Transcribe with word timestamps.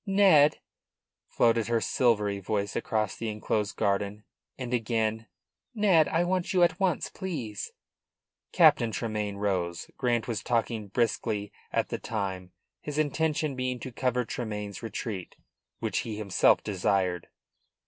"Ned!" 0.07 0.57
floated 1.27 1.67
her 1.67 1.79
silvery 1.79 2.39
voice 2.39 2.75
across 2.75 3.15
the 3.15 3.29
enclosed 3.29 3.75
garden. 3.75 4.23
And 4.57 4.73
again: 4.73 5.27
"Ned! 5.75 6.07
I 6.07 6.23
want 6.23 6.53
you 6.53 6.63
at 6.63 6.79
once, 6.79 7.11
please." 7.11 7.71
Captain 8.51 8.89
Tremayne 8.91 9.35
rose. 9.37 9.91
Grant 9.97 10.27
was 10.27 10.41
talking 10.41 10.87
briskly 10.87 11.51
at 11.71 11.89
the 11.89 11.99
time, 11.99 12.51
his 12.81 12.97
intention 12.97 13.55
being 13.55 13.79
to 13.81 13.91
cover 13.91 14.25
Tremayne's 14.25 14.81
retreat, 14.81 15.35
which 15.77 15.99
he 15.99 16.15
himself 16.17 16.63
desired. 16.63 17.27